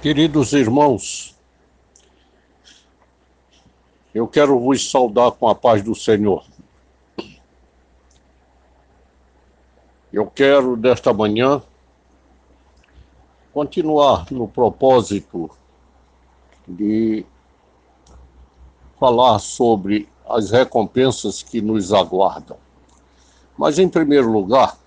Queridos 0.00 0.52
irmãos, 0.52 1.36
eu 4.14 4.28
quero 4.28 4.56
vos 4.56 4.88
saudar 4.88 5.32
com 5.32 5.48
a 5.48 5.56
paz 5.56 5.82
do 5.82 5.92
Senhor. 5.92 6.46
Eu 10.12 10.30
quero, 10.30 10.76
desta 10.76 11.12
manhã, 11.12 11.60
continuar 13.52 14.30
no 14.30 14.46
propósito 14.46 15.50
de 16.68 17.26
falar 19.00 19.40
sobre 19.40 20.08
as 20.28 20.52
recompensas 20.52 21.42
que 21.42 21.60
nos 21.60 21.92
aguardam. 21.92 22.56
Mas, 23.56 23.80
em 23.80 23.88
primeiro 23.88 24.30
lugar, 24.30 24.78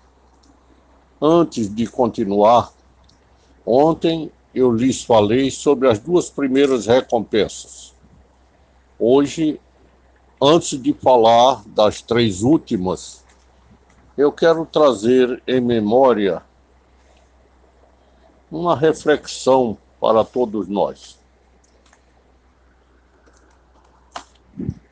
antes 1.20 1.68
de 1.68 1.86
continuar, 1.86 2.72
ontem 3.66 4.32
eu 4.54 4.70
lhes 4.70 5.02
falei 5.02 5.50
sobre 5.50 5.88
as 5.88 5.98
duas 5.98 6.28
primeiras 6.28 6.86
recompensas. 6.86 7.94
Hoje, 8.98 9.60
antes 10.40 10.80
de 10.80 10.92
falar 10.92 11.62
das 11.66 12.02
três 12.02 12.42
últimas, 12.42 13.24
eu 14.16 14.30
quero 14.30 14.66
trazer 14.66 15.42
em 15.46 15.60
memória 15.60 16.42
uma 18.50 18.76
reflexão 18.76 19.78
para 19.98 20.24
todos 20.24 20.68
nós. 20.68 21.18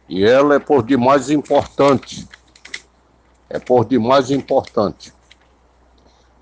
E 0.08 0.24
ela 0.24 0.55
é 0.55 0.58
por 0.58 0.83
demais 0.83 1.30
importante, 1.30 2.27
é 3.48 3.58
por 3.58 3.84
demais 3.84 4.30
importante, 4.30 5.12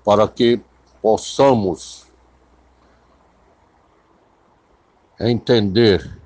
para 0.03 0.27
que 0.27 0.59
possamos 1.01 2.08
entender 5.19 6.17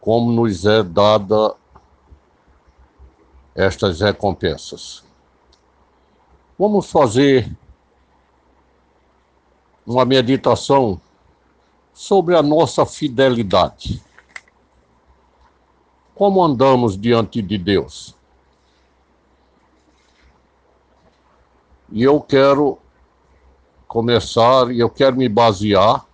como 0.00 0.30
nos 0.30 0.64
é 0.64 0.82
dada 0.82 1.54
estas 3.54 4.00
recompensas. 4.00 5.02
Vamos 6.58 6.90
fazer 6.90 7.50
uma 9.86 10.04
meditação 10.04 11.00
sobre 11.92 12.36
a 12.36 12.42
nossa 12.42 12.86
fidelidade. 12.86 14.02
Como 16.14 16.42
andamos 16.42 16.96
diante 16.96 17.42
de 17.42 17.58
Deus? 17.58 18.14
E 21.90 22.02
eu 22.02 22.20
quero 22.20 22.78
começar 23.86 24.70
e 24.70 24.80
eu 24.80 24.88
quero 24.88 25.16
me 25.16 25.28
basear 25.28 26.06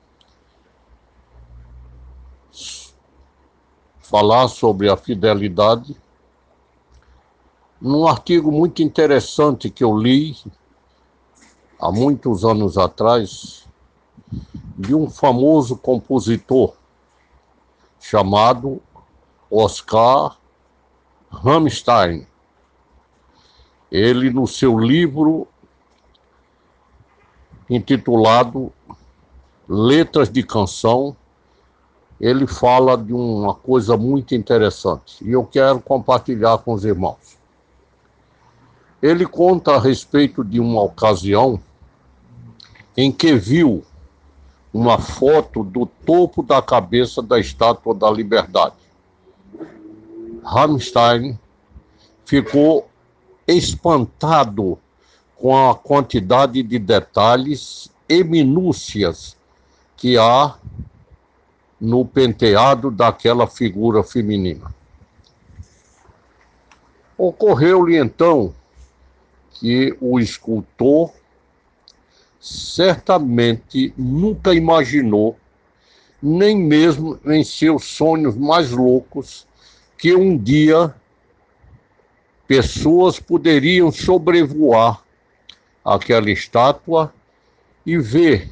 falar 4.08 4.48
sobre 4.48 4.88
a 4.88 4.96
fidelidade 4.96 5.94
num 7.78 8.06
artigo 8.06 8.50
muito 8.50 8.82
interessante 8.82 9.68
que 9.68 9.84
eu 9.84 9.94
li 9.96 10.34
há 11.78 11.92
muitos 11.92 12.42
anos 12.42 12.78
atrás 12.78 13.68
de 14.78 14.94
um 14.94 15.10
famoso 15.10 15.76
compositor 15.76 16.74
chamado 18.00 18.80
Oscar 19.50 20.38
Hammerstein. 21.30 22.26
Ele, 23.92 24.30
no 24.30 24.46
seu 24.46 24.78
livro 24.78 25.46
intitulado 27.68 28.72
Letras 29.68 30.30
de 30.30 30.42
Canção, 30.42 31.14
ele 32.20 32.46
fala 32.46 32.96
de 32.96 33.12
uma 33.12 33.54
coisa 33.54 33.96
muito 33.96 34.34
interessante 34.34 35.24
e 35.24 35.32
eu 35.32 35.44
quero 35.44 35.80
compartilhar 35.80 36.58
com 36.58 36.72
os 36.72 36.84
irmãos. 36.84 37.38
Ele 39.00 39.24
conta 39.24 39.72
a 39.76 39.80
respeito 39.80 40.44
de 40.44 40.58
uma 40.58 40.82
ocasião 40.82 41.60
em 42.96 43.12
que 43.12 43.34
viu 43.34 43.84
uma 44.74 44.98
foto 44.98 45.62
do 45.62 45.86
topo 45.86 46.42
da 46.42 46.60
cabeça 46.60 47.22
da 47.22 47.38
Estátua 47.38 47.94
da 47.94 48.10
Liberdade. 48.10 48.74
Rammstein 50.42 51.38
ficou 52.24 52.88
espantado 53.46 54.78
com 55.36 55.56
a 55.56 55.74
quantidade 55.74 56.62
de 56.62 56.78
detalhes 56.78 57.90
e 58.08 58.24
minúcias 58.24 59.36
que 59.96 60.18
há 60.18 60.56
no 61.80 62.04
penteado 62.04 62.90
daquela 62.90 63.46
figura 63.46 64.02
feminina. 64.02 64.74
Ocorreu-lhe 67.16 67.96
então 67.96 68.54
que 69.52 69.96
o 70.00 70.20
escultor 70.20 71.12
certamente 72.40 73.92
nunca 73.96 74.54
imaginou, 74.54 75.36
nem 76.22 76.56
mesmo 76.56 77.18
em 77.26 77.42
seus 77.42 77.84
sonhos 77.84 78.36
mais 78.36 78.70
loucos, 78.70 79.46
que 79.96 80.14
um 80.14 80.36
dia 80.36 80.94
pessoas 82.46 83.20
poderiam 83.20 83.90
sobrevoar 83.92 85.02
aquela 85.84 86.30
estátua 86.30 87.12
e 87.84 87.98
ver 87.98 88.48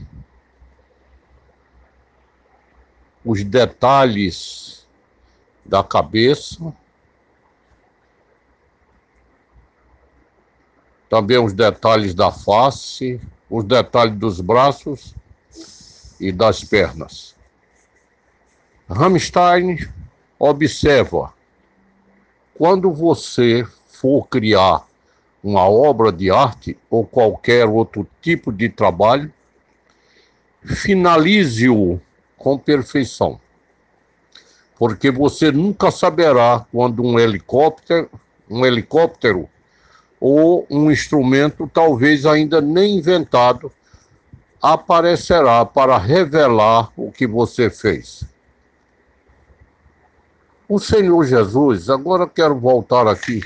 os 3.26 3.42
detalhes 3.42 4.87
da 5.64 5.82
cabeça, 5.82 6.72
também 11.10 11.37
os 11.37 11.53
detalhes 11.53 12.14
da 12.14 12.31
face, 12.31 13.20
os 13.50 13.64
detalhes 13.64 14.16
dos 14.16 14.41
braços 14.41 15.12
e 16.20 16.31
das 16.31 16.62
pernas. 16.62 17.34
Rammstein 18.88 19.76
observa: 20.38 21.34
quando 22.54 22.93
você 22.93 23.66
for 23.88 24.28
criar 24.28 24.87
uma 25.43 25.69
obra 25.69 26.12
de 26.12 26.31
arte 26.31 26.78
ou 26.88 27.04
qualquer 27.04 27.66
outro 27.66 28.06
tipo 28.22 28.53
de 28.53 28.69
trabalho, 28.69 29.34
finalize-o 30.64 32.00
com 32.37 32.59
perfeição. 32.59 33.41
Porque 34.79 35.11
você 35.11 35.51
nunca 35.51 35.91
saberá 35.91 36.67
quando 36.71 37.03
um 37.03 37.19
helicóptero, 37.19 38.11
um 38.49 38.65
helicóptero 38.65 39.49
ou 40.21 40.67
um 40.71 40.91
instrumento 40.91 41.69
talvez 41.73 42.27
ainda 42.27 42.61
nem 42.61 42.99
inventado 42.99 43.73
aparecerá 44.61 45.65
para 45.65 45.97
revelar 45.99 46.91
o 46.97 47.11
que 47.11 47.27
você 47.27 47.71
fez. 47.71 48.25
O 50.69 50.81
Senhor 50.81 51.25
Jesus, 51.25 51.89
agora 51.89 52.27
quero 52.27 52.59
voltar 52.59 53.07
aqui. 53.07 53.41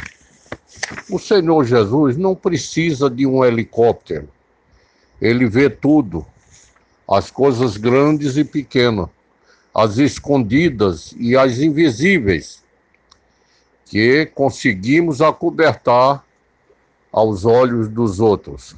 O 1.11 1.19
Senhor 1.19 1.65
Jesus 1.65 2.17
não 2.17 2.34
precisa 2.34 3.11
de 3.11 3.27
um 3.27 3.45
helicóptero. 3.45 4.28
Ele 5.21 5.47
vê 5.47 5.69
tudo 5.69 6.25
as 7.10 7.28
coisas 7.28 7.76
grandes 7.76 8.37
e 8.37 8.44
pequenas, 8.44 9.09
as 9.75 9.98
escondidas 9.98 11.12
e 11.19 11.37
as 11.37 11.59
invisíveis, 11.59 12.62
que 13.84 14.26
conseguimos 14.26 15.21
acobertar 15.21 16.25
aos 17.10 17.44
olhos 17.44 17.88
dos 17.88 18.21
outros. 18.21 18.76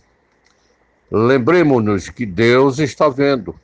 Lembremos-nos 1.10 2.08
que 2.08 2.24
Deus 2.24 2.78
está 2.78 3.10
vendo, 3.10 3.54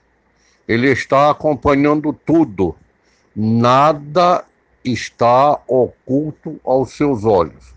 Ele 0.66 0.92
está 0.92 1.30
acompanhando 1.30 2.12
tudo, 2.12 2.76
nada 3.34 4.44
está 4.84 5.58
oculto 5.66 6.60
aos 6.62 6.90
seus 6.90 7.24
olhos. 7.24 7.74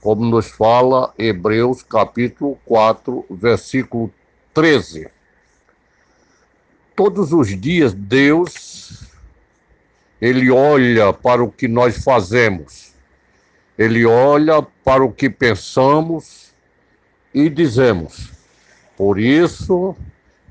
Como 0.00 0.24
nos 0.24 0.48
fala 0.48 1.14
Hebreus 1.16 1.84
capítulo 1.84 2.58
4, 2.64 3.24
versículo 3.30 4.10
13 4.52 5.15
todos 6.96 7.32
os 7.32 7.48
dias 7.60 7.92
Deus 7.92 9.06
ele 10.20 10.50
olha 10.50 11.12
para 11.12 11.44
o 11.44 11.52
que 11.52 11.68
nós 11.68 12.02
fazemos. 12.02 12.94
Ele 13.76 14.06
olha 14.06 14.62
para 14.62 15.04
o 15.04 15.12
que 15.12 15.28
pensamos 15.28 16.54
e 17.34 17.50
dizemos. 17.50 18.32
Por 18.96 19.20
isso, 19.20 19.94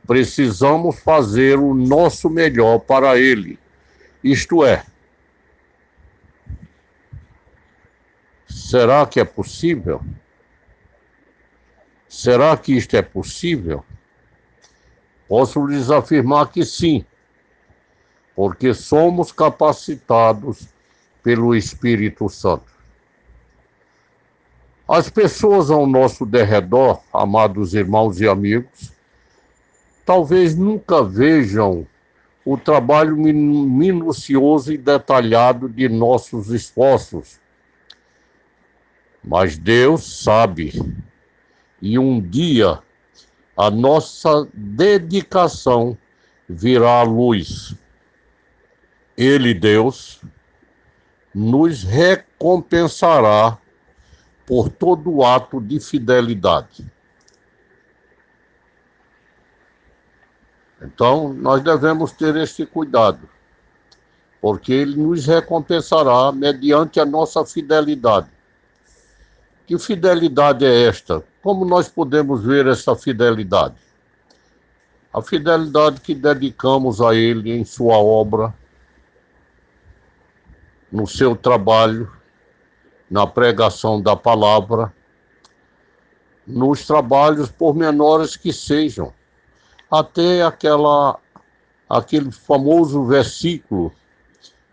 precisamos 0.05 0.99
fazer 0.99 1.57
o 1.57 1.73
nosso 1.73 2.29
melhor 2.29 2.79
para 2.79 3.17
ele. 3.17 3.57
Isto 4.23 4.63
é, 4.63 4.85
será 8.47 9.05
que 9.07 9.19
é 9.19 9.25
possível? 9.25 10.01
Será 12.07 12.55
que 12.55 12.75
isto 12.75 12.95
é 12.95 13.01
possível? 13.01 13.83
Posso 15.27 15.65
lhes 15.65 15.89
afirmar 15.89 16.51
que 16.51 16.63
sim, 16.63 17.03
porque 18.35 18.73
somos 18.73 19.31
capacitados 19.31 20.67
pelo 21.23 21.55
Espírito 21.55 22.29
Santo. 22.29 22.75
As 24.87 25.09
pessoas 25.09 25.71
ao 25.71 25.87
nosso 25.87 26.25
derredor, 26.25 27.01
amados 27.11 27.73
irmãos 27.73 28.21
e 28.21 28.27
amigos, 28.27 28.93
talvez 30.05 30.55
nunca 30.55 31.03
vejam 31.03 31.87
o 32.45 32.55
trabalho 32.55 33.17
minucioso 33.17 34.71
e 34.71 34.77
detalhado 34.77 35.67
de 35.67 35.89
nossos 35.89 36.51
esforços. 36.51 37.39
Mas 39.23 39.57
Deus 39.57 40.21
sabe, 40.23 40.79
e 41.81 41.97
um 41.97 42.21
dia 42.21 42.79
a 43.55 43.69
nossa 43.69 44.47
dedicação 44.53 45.97
virá 46.47 46.99
à 46.99 47.03
luz. 47.03 47.75
Ele, 49.17 49.53
Deus, 49.53 50.21
nos 51.33 51.83
recompensará 51.83 53.57
por 54.45 54.69
todo 54.69 55.23
ato 55.23 55.59
de 55.59 55.79
fidelidade. 55.79 56.85
Então, 60.81 61.33
nós 61.33 61.63
devemos 61.63 62.11
ter 62.11 62.35
este 62.35 62.65
cuidado, 62.65 63.27
porque 64.41 64.71
ele 64.71 64.97
nos 64.97 65.25
recompensará 65.25 66.31
mediante 66.31 66.99
a 66.99 67.05
nossa 67.05 67.45
fidelidade. 67.45 68.29
Que 69.65 69.79
fidelidade 69.79 70.63
é 70.63 70.83
esta? 70.87 71.23
Como 71.45 71.63
nós 71.63 71.87
podemos 71.87 72.43
ver 72.43 72.65
essa 72.65 72.95
fidelidade? 72.95 73.75
A 75.13 75.21
fidelidade 75.21 76.01
que 76.01 76.15
dedicamos 76.15 76.99
a 76.99 77.13
Ele 77.13 77.51
em 77.51 77.63
Sua 77.63 77.99
obra, 77.99 78.51
no 80.91 81.05
seu 81.05 81.35
trabalho, 81.35 82.11
na 83.07 83.27
pregação 83.27 84.01
da 84.01 84.15
palavra, 84.15 84.91
nos 86.47 86.87
trabalhos 86.87 87.51
por 87.51 87.75
menores 87.75 88.35
que 88.35 88.51
sejam, 88.51 89.13
até 89.91 90.41
aquela 90.41 91.19
aquele 91.87 92.31
famoso 92.31 93.05
versículo 93.05 93.93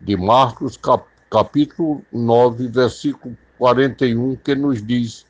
de 0.01 0.17
Marcos 0.17 0.75
cap, 0.75 1.05
capítulo 1.29 2.03
9, 2.11 2.67
versículo 2.69 3.37
41, 3.59 4.37
que 4.37 4.55
nos 4.55 4.83
diz: 4.83 5.23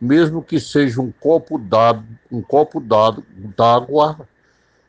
mesmo 0.00 0.42
que 0.42 0.58
seja 0.58 1.00
um 1.00 1.12
copo 1.12 1.58
dado, 1.58 2.04
um 2.30 2.40
copo 2.40 2.80
dado 2.80 3.24
d'água 3.56 4.28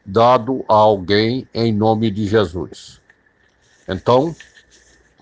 dado 0.05 0.65
a 0.67 0.73
alguém 0.73 1.47
em 1.53 1.73
nome 1.73 2.09
de 2.09 2.25
Jesus. 2.27 3.01
Então, 3.87 4.35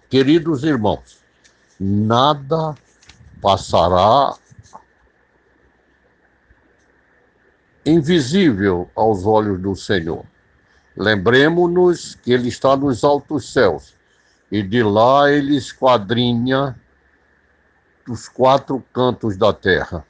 queridos 0.10 0.64
irmãos, 0.64 1.20
nada 1.80 2.76
passará 3.42 4.36
invisível 7.86 8.90
aos 8.96 9.26
olhos 9.26 9.60
do 9.60 9.76
Senhor. 9.76 10.24
Lembremos-nos 10.96 12.16
que 12.16 12.32
Ele 12.32 12.50
está 12.50 12.76
nos 12.76 13.04
altos 13.04 13.52
céus 13.52 13.96
e 14.52 14.62
de 14.62 14.84
lá 14.84 15.32
Ele 15.32 15.56
esquadrinha 15.56 16.80
dos 18.10 18.28
quatro 18.28 18.84
cantos 18.92 19.38
da 19.38 19.54
terra. 19.54 20.04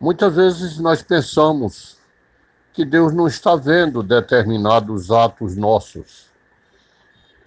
Muitas 0.00 0.34
vezes 0.34 0.78
nós 0.78 1.02
pensamos 1.02 1.98
que 2.72 2.86
Deus 2.86 3.12
não 3.12 3.26
está 3.26 3.54
vendo 3.54 4.02
determinados 4.02 5.10
atos 5.10 5.54
nossos. 5.56 6.30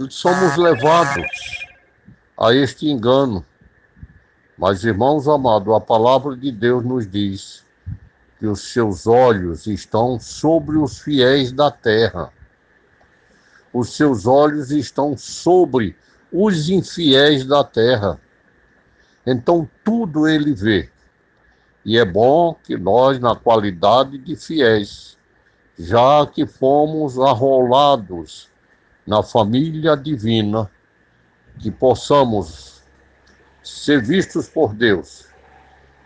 Somos 0.07 0.56
levados 0.56 1.65
a 2.38 2.53
este 2.53 2.92
engano. 2.92 3.44
Mas, 4.56 4.83
irmãos 4.83 5.27
amados, 5.27 5.74
a 5.74 5.80
palavra 5.80 6.38
de 6.38 6.51
Deus 6.51 6.86
nos 6.86 7.09
diz 7.09 7.65
que 8.38 8.45
os 8.45 8.71
seus 8.71 9.07
olhos 9.07 9.65
estão 9.65 10.19
sobre 10.19 10.77
os 10.77 11.00
fiéis 11.00 11.51
da 11.51 11.71
terra. 11.71 12.31
Os 13.74 13.95
seus 13.95 14.27
olhos 14.27 14.69
estão 14.69 15.18
sobre 15.18 15.98
os 16.31 16.69
infiéis 16.69 17.44
da 17.44 17.63
terra. 17.63 18.19
Então 19.26 19.70
tudo 19.84 20.28
ele 20.28 20.54
vê. 20.54 20.90
E 21.84 21.98
é 21.98 22.06
bom 22.06 22.54
que 22.54 22.78
nós, 22.78 23.20
na 23.20 23.36
qualidade 23.36 24.18
de 24.18 24.36
fiéis, 24.36 25.18
já 25.78 26.26
que 26.28 26.46
fomos 26.46 27.20
arrolados 27.20 28.50
na 29.06 29.24
família 29.24 29.98
divina, 29.98 30.70
que 31.60 31.72
possamos 31.72 32.84
ser 33.64 34.02
vistos 34.02 34.48
por 34.48 34.74
Deus 34.74 35.26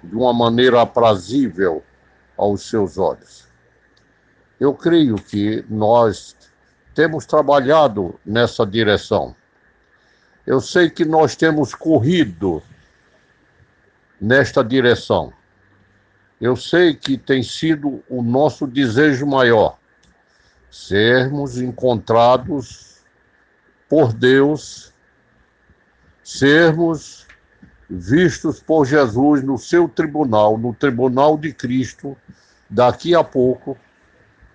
de 0.03 0.15
uma 0.15 0.33
maneira 0.33 0.81
aprazível 0.81 1.83
aos 2.37 2.69
seus 2.69 2.97
olhos. 2.97 3.47
Eu 4.59 4.73
creio 4.73 5.15
que 5.15 5.65
nós 5.69 6.35
temos 6.93 7.25
trabalhado 7.25 8.17
nessa 8.25 8.65
direção. 8.65 9.35
Eu 10.47 10.61
sei 10.61 10.89
que 10.89 11.03
nós 11.03 11.35
temos 11.35 11.73
corrido 11.73 12.61
nesta 14.19 14.63
direção. 14.63 15.33
Eu 16.39 16.55
sei 16.55 16.93
que 16.93 17.17
tem 17.17 17.41
sido 17.41 18.03
o 18.09 18.21
nosso 18.21 18.67
desejo 18.67 19.25
maior 19.25 19.77
sermos 20.75 21.57
encontrados 21.57 22.97
por 23.87 24.11
Deus, 24.11 24.93
sermos 26.21 27.25
vistos 27.89 28.61
por 28.61 28.85
Jesus 28.85 29.41
no 29.41 29.57
seu 29.57 29.87
tribunal, 29.87 30.57
no 30.57 30.73
tribunal 30.73 31.37
de 31.37 31.53
Cristo, 31.53 32.17
daqui 32.69 33.15
a 33.15 33.23
pouco, 33.23 33.77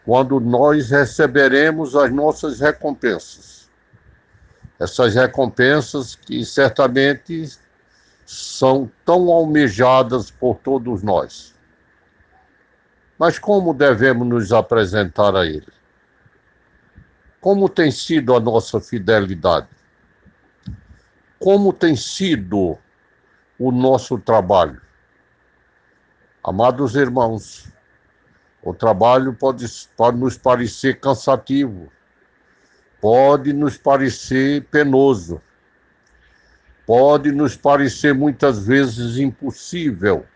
quando 0.05 0.39
nós 0.39 0.91
receberemos 0.91 1.97
as 1.97 2.12
nossas 2.12 2.61
recompensas. 2.61 3.71
Essas 4.79 5.15
recompensas 5.15 6.17
que 6.17 6.45
certamente 6.45 7.59
são 8.31 8.88
tão 9.05 9.29
almejadas 9.29 10.31
por 10.31 10.56
todos 10.59 11.03
nós. 11.03 11.53
Mas 13.19 13.41
como 13.41 13.75
devemos 13.75 14.25
nos 14.25 14.53
apresentar 14.53 15.35
a 15.35 15.44
Ele? 15.44 15.67
Como 17.41 17.69
tem 17.69 17.91
sido 17.91 18.33
a 18.33 18.38
nossa 18.38 18.81
fidelidade? 18.81 19.66
Como 21.40 21.73
tem 21.73 21.97
sido 21.97 22.78
o 23.59 23.73
nosso 23.73 24.16
trabalho? 24.16 24.81
Amados 26.45 26.95
irmãos, 26.95 27.69
o 28.62 28.73
trabalho 28.73 29.35
pode, 29.35 29.66
pode 29.97 30.19
nos 30.19 30.38
parecer 30.38 31.00
cansativo, 31.00 31.90
pode 33.00 33.52
nos 33.52 33.76
parecer 33.76 34.62
penoso, 34.71 35.43
pode 36.90 37.30
nos 37.30 37.54
parecer 37.54 38.12
muitas 38.12 38.66
vezes 38.66 39.16
impossível, 39.16 40.26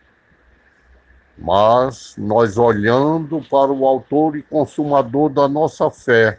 mas 1.36 2.14
nós 2.16 2.56
olhando 2.56 3.42
para 3.50 3.72
o 3.72 3.84
autor 3.84 4.36
e 4.36 4.42
consumador 4.44 5.30
da 5.30 5.48
nossa 5.48 5.90
fé, 5.90 6.38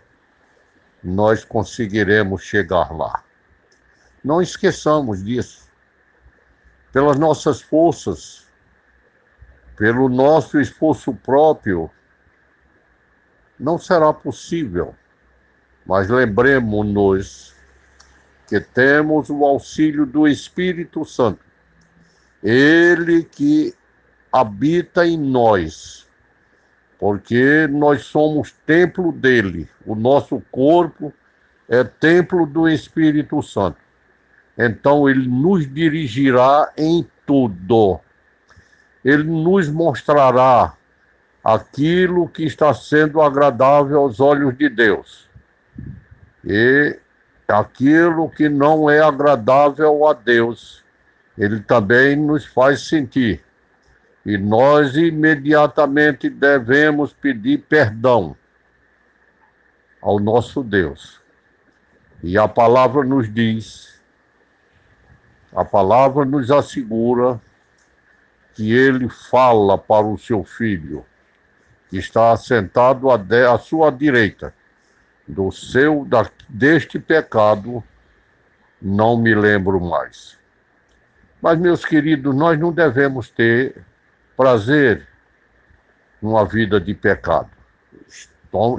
nós 1.03 1.43
conseguiremos 1.43 2.43
chegar 2.43 2.95
lá. 2.95 3.25
Não 4.24 4.41
esqueçamos 4.41 5.22
disso. 5.22 5.69
Pelas 6.93 7.19
nossas 7.19 7.62
forças, 7.62 8.48
pelo 9.75 10.07
nosso 10.07 10.62
esforço 10.62 11.13
próprio, 11.13 11.91
não 13.60 13.77
será 13.77 14.13
possível. 14.13 14.95
Mas 15.86 16.07
lembremos-nos 16.07 17.54
que 18.48 18.60
temos 18.60 19.30
o 19.30 19.44
auxílio 19.44 20.06
do 20.06 20.28
Espírito 20.28 21.04
Santo. 21.04 21.40
Ele 22.44 23.24
que 23.24 23.74
habita 24.32 25.06
em 25.06 25.18
nós, 25.18 26.08
porque 27.00 27.68
nós 27.68 28.04
somos 28.04 28.52
templo 28.66 29.12
dele, 29.12 29.70
o 29.86 29.96
nosso 29.96 30.42
corpo 30.52 31.14
é 31.68 31.84
templo 31.84 32.46
do 32.46 32.70
Espírito 32.70 33.42
Santo. 33.42 33.78
Então 34.58 35.10
ele 35.10 35.28
nos 35.28 35.72
dirigirá 35.72 36.72
em 36.78 37.06
tudo. 37.25 38.00
Ele 39.04 39.24
nos 39.24 39.70
mostrará 39.70 40.74
aquilo 41.44 42.28
que 42.28 42.44
está 42.44 42.74
sendo 42.74 43.22
agradável 43.22 44.00
aos 44.00 44.20
olhos 44.20 44.58
de 44.58 44.70
Deus. 44.70 45.30
E 46.44 47.00
aquilo 47.48 48.30
que 48.30 48.50
não 48.50 48.90
é 48.90 49.00
agradável 49.00 50.08
a 50.08 50.14
Deus, 50.14 50.84
ele 51.38 51.60
também 51.60 52.16
nos 52.16 52.46
faz 52.46 52.88
sentir. 52.88 53.44
E 54.25 54.38
nós 54.38 54.96
imediatamente 54.96 56.30
devemos 56.30 57.14
pedir 57.14 57.60
perdão 57.60 58.36
ao 60.02 60.20
nosso 60.20 60.64
Deus. 60.64 61.22
E 62.24 62.38
a 62.38 62.48
palavra 62.48 63.04
nos 63.04 63.32
diz, 63.32 64.02
a 65.54 65.64
palavra 65.64 66.25
nos 66.25 66.50
assegura 66.50 67.40
que 68.56 68.74
ele 68.74 69.10
fala 69.10 69.78
para 69.78 70.06
o 70.06 70.18
seu 70.18 70.44
filho, 70.44 71.06
que 71.90 71.98
está 71.98 72.34
de, 73.18 73.46
à 73.46 73.58
sua 73.60 73.92
direita, 73.92 74.54
do 75.27 75.51
seu 75.51 76.05
da, 76.05 76.29
deste 76.48 77.00
pecado 77.00 77.84
não 78.82 79.17
me 79.17 79.34
lembro 79.34 79.79
mais. 79.79 80.38
Mas 81.41 81.58
meus 81.60 81.84
queridos, 81.84 82.36
nós 82.36 82.60
não 82.60 82.72
devemos 82.72 83.29
ter 83.29 83.84
prazer 84.36 85.08
numa 86.22 86.46
vida 86.46 86.79
de 86.79 86.94
pecado. 86.94 87.50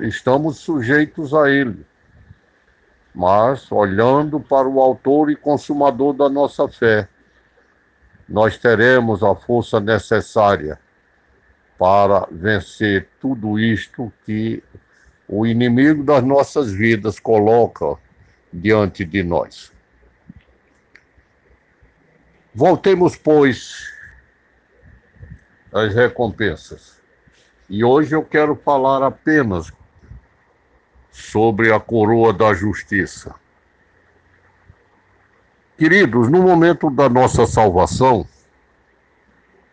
Estamos 0.02 0.58
sujeitos 0.58 1.34
a 1.34 1.50
ele. 1.50 1.84
Mas, 3.14 3.70
olhando 3.70 4.40
para 4.40 4.68
o 4.68 4.80
Autor 4.80 5.30
e 5.30 5.36
Consumador 5.36 6.12
da 6.12 6.28
nossa 6.28 6.68
fé, 6.68 7.08
nós 8.28 8.58
teremos 8.58 9.22
a 9.22 9.34
força 9.34 9.80
necessária 9.80 10.78
para 11.78 12.26
vencer 12.30 13.08
tudo 13.20 13.58
isto 13.58 14.12
que 14.24 14.62
o 15.28 15.46
inimigo 15.46 16.02
das 16.02 16.22
nossas 16.22 16.72
vidas 16.72 17.18
coloca 17.18 17.96
diante 18.52 19.04
de 19.04 19.22
nós. 19.22 19.72
Voltemos, 22.54 23.16
pois, 23.16 23.92
as 25.72 25.94
recompensas. 25.94 27.02
E 27.68 27.84
hoje 27.84 28.14
eu 28.14 28.24
quero 28.24 28.54
falar 28.54 29.02
apenas 29.02 29.72
sobre 31.10 31.72
a 31.72 31.80
coroa 31.80 32.32
da 32.32 32.54
justiça. 32.54 33.34
Queridos, 35.76 36.30
no 36.30 36.42
momento 36.42 36.88
da 36.88 37.08
nossa 37.08 37.46
salvação, 37.46 38.26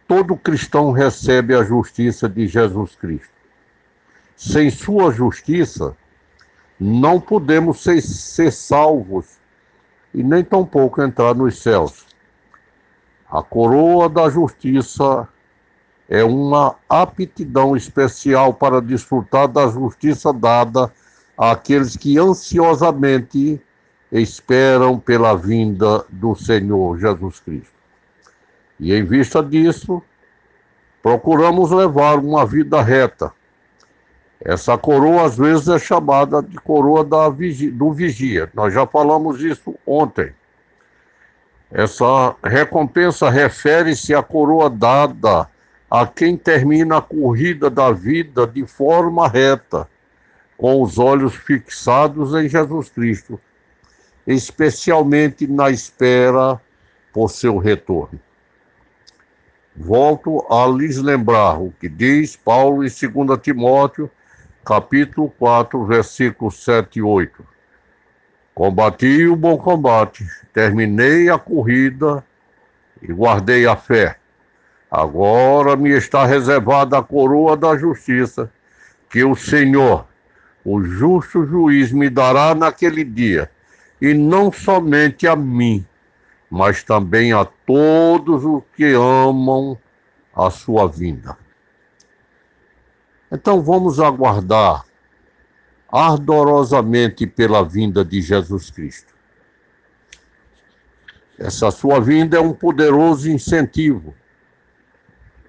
todo 0.08 0.36
cristão 0.36 0.92
recebe 0.92 1.56
a 1.56 1.64
justiça 1.64 2.28
de 2.28 2.48
Jesus 2.48 2.96
Cristo. 2.96 3.33
Sem 4.36 4.70
sua 4.70 5.12
justiça, 5.12 5.96
não 6.80 7.20
podemos 7.20 7.82
ser, 7.82 8.02
ser 8.02 8.52
salvos 8.52 9.38
e 10.14 10.24
nem 10.24 10.44
tampouco 10.44 11.02
entrar 11.02 11.34
nos 11.34 11.62
céus. 11.62 12.06
A 13.30 13.42
coroa 13.42 14.08
da 14.10 14.30
justiça 14.30 15.28
é 16.08 16.24
uma 16.24 16.76
aptidão 16.88 17.76
especial 17.76 18.54
para 18.54 18.82
desfrutar 18.82 19.48
da 19.48 19.68
justiça 19.68 20.32
dada 20.32 20.92
àqueles 21.38 21.96
que 21.96 22.20
ansiosamente 22.20 23.60
esperam 24.12 25.00
pela 25.00 25.36
vinda 25.36 26.06
do 26.10 26.36
Senhor 26.36 27.00
Jesus 27.00 27.40
Cristo. 27.40 27.74
E 28.80 28.94
em 28.94 29.04
vista 29.04 29.42
disso, 29.42 30.02
procuramos 31.02 31.72
levar 31.72 32.20
uma 32.20 32.46
vida 32.46 32.82
reta. 32.82 33.34
Essa 34.46 34.78
coroa 34.78 35.26
às 35.26 35.38
vezes 35.38 35.70
é 35.70 35.80
chamada 35.80 36.42
de 36.42 36.58
coroa 36.58 37.04
da 37.04 37.30
vigia, 37.30 37.72
do 37.72 37.94
vigia. 37.94 38.50
Nós 38.54 38.74
já 38.74 38.86
falamos 38.86 39.42
isso 39.42 39.74
ontem. 39.88 40.34
Essa 41.72 42.36
recompensa 42.44 43.30
refere-se 43.30 44.14
à 44.14 44.22
coroa 44.22 44.70
dada 44.70 45.50
a 45.90 46.06
quem 46.06 46.36
termina 46.36 46.98
a 46.98 47.02
corrida 47.02 47.70
da 47.70 47.92
vida 47.92 48.46
de 48.46 48.66
forma 48.66 49.28
reta, 49.28 49.88
com 50.58 50.82
os 50.82 51.00
olhos 51.00 51.36
fixados 51.36 52.34
em 52.34 52.50
Jesus 52.50 52.90
Cristo, 52.90 53.40
especialmente 54.28 55.48
na 55.48 55.70
espera 55.70 56.60
por 57.14 57.30
seu 57.30 57.58
retorno. 57.58 58.20
Volto 59.76 60.46
a 60.52 60.68
lhes 60.68 60.98
lembrar 60.98 61.60
o 61.60 61.74
que 61.80 61.88
diz 61.88 62.36
Paulo 62.36 62.84
em 62.84 62.90
2 62.90 63.40
Timóteo, 63.42 64.12
capítulo 64.66 65.30
4, 65.38 65.86
versículos 65.86 66.64
7 66.64 67.00
e 67.00 67.02
8. 67.02 67.46
Combati 68.56 69.28
o 69.28 69.36
bom 69.36 69.58
combate, 69.58 70.26
terminei 70.54 71.30
a 71.30 71.38
corrida 71.38 72.24
e 73.02 73.12
guardei 73.12 73.66
a 73.66 73.76
fé. 73.76 74.18
Agora 74.90 75.76
me 75.76 75.90
está 75.90 76.26
reservada 76.26 76.98
a 76.98 77.04
coroa 77.04 77.58
da 77.58 77.76
justiça, 77.76 78.52
que 79.10 79.24
o 79.24 79.36
Senhor, 79.36 80.08
o 80.64 80.82
justo 80.82 81.46
juiz, 81.46 81.92
me 81.92 82.10
dará 82.10 82.56
naquele 82.56 83.04
dia, 83.04 83.50
e 84.00 84.14
não 84.14 84.52
somente 84.52 85.28
a 85.28 85.36
mim, 85.36 85.86
mas 86.50 86.84
também 86.84 87.34
a 87.34 87.44
todos 87.44 88.46
os 88.46 88.64
que 88.76 88.94
amam 88.94 89.78
a 90.36 90.50
sua 90.50 90.88
vinda. 90.88 91.43
Então 93.34 93.64
vamos 93.64 94.00
aguardar 94.00 94.86
ardorosamente 95.92 97.26
pela 97.26 97.64
vinda 97.64 98.06
de 98.06 98.22
Jesus 98.22 98.70
Cristo. 98.70 99.12
Essa 101.40 101.72
sua 101.72 102.00
vinda 102.00 102.38
é 102.38 102.40
um 102.40 102.54
poderoso 102.54 103.28
incentivo 103.32 104.14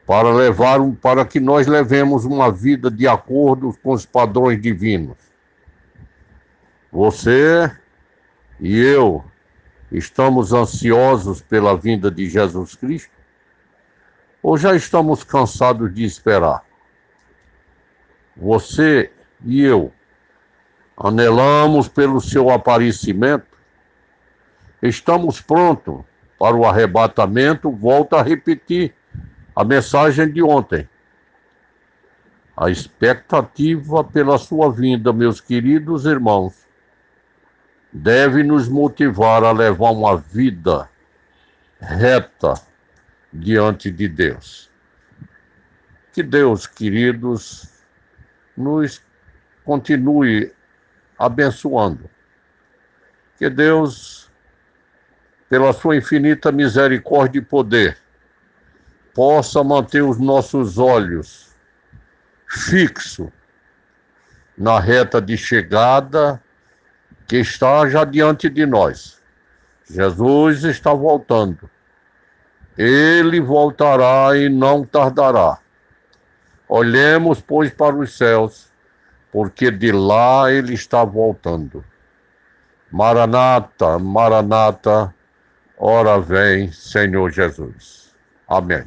para 0.06 0.32
levar 0.32 0.80
para 1.02 1.26
que 1.26 1.38
nós 1.38 1.66
levemos 1.66 2.24
uma 2.24 2.50
vida 2.50 2.90
de 2.90 3.06
acordo 3.06 3.76
com 3.82 3.92
os 3.92 4.06
padrões 4.06 4.60
divinos. 4.60 5.18
Você 6.90 7.70
e 8.58 8.78
eu 8.78 9.22
estamos 9.92 10.54
ansiosos 10.54 11.42
pela 11.42 11.76
vinda 11.76 12.10
de 12.10 12.30
Jesus 12.30 12.74
Cristo? 12.74 13.12
Ou 14.42 14.56
já 14.56 14.74
estamos 14.74 15.22
cansados 15.22 15.92
de 15.94 16.02
esperar? 16.02 16.64
Você 18.36 19.12
e 19.44 19.62
eu 19.62 19.92
anelamos 20.96 21.88
pelo 21.88 22.20
seu 22.20 22.50
aparecimento? 22.50 23.46
Estamos 24.82 25.40
prontos 25.40 26.02
para 26.38 26.56
o 26.56 26.66
arrebatamento? 26.66 27.70
Volto 27.70 28.16
a 28.16 28.22
repetir 28.22 28.94
a 29.54 29.64
mensagem 29.64 30.30
de 30.30 30.42
ontem. 30.42 30.88
A 32.56 32.70
expectativa 32.70 34.04
pela 34.04 34.38
sua 34.38 34.70
vinda, 34.70 35.12
meus 35.12 35.40
queridos 35.40 36.04
irmãos, 36.04 36.66
deve 37.92 38.42
nos 38.42 38.68
motivar 38.68 39.44
a 39.44 39.52
levar 39.52 39.90
uma 39.90 40.16
vida 40.16 40.88
reta 41.80 42.54
diante 43.32 43.90
de 43.90 44.08
Deus. 44.08 44.70
Que 46.12 46.22
Deus, 46.22 46.66
queridos, 46.66 47.73
nos 48.56 49.02
continue 49.64 50.52
abençoando. 51.18 52.08
Que 53.38 53.48
Deus, 53.48 54.30
pela 55.48 55.72
sua 55.72 55.96
infinita 55.96 56.52
misericórdia 56.52 57.38
e 57.38 57.44
poder, 57.44 57.98
possa 59.14 59.62
manter 59.62 60.02
os 60.02 60.18
nossos 60.18 60.78
olhos 60.78 61.54
fixos 62.48 63.30
na 64.56 64.78
reta 64.78 65.20
de 65.20 65.36
chegada 65.36 66.40
que 67.26 67.36
está 67.36 67.88
já 67.88 68.04
diante 68.04 68.48
de 68.48 68.66
nós. 68.66 69.20
Jesus 69.88 70.64
está 70.64 70.92
voltando. 70.92 71.68
Ele 72.76 73.40
voltará 73.40 74.36
e 74.36 74.48
não 74.48 74.84
tardará. 74.84 75.58
Olhemos, 76.76 77.40
pois, 77.40 77.72
para 77.72 77.94
os 77.94 78.18
céus, 78.18 78.68
porque 79.30 79.70
de 79.70 79.92
lá 79.92 80.50
ele 80.50 80.74
está 80.74 81.04
voltando. 81.04 81.84
Maranata, 82.90 83.96
Maranata, 83.96 85.14
ora 85.78 86.18
vem, 86.18 86.72
Senhor 86.72 87.30
Jesus. 87.30 88.12
Amém. 88.48 88.82